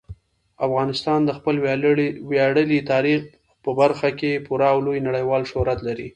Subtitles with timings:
[0.67, 1.55] افغانستان د خپل
[2.33, 3.21] ویاړلي تاریخ
[3.63, 6.07] په برخه کې پوره او لوی نړیوال شهرت لري.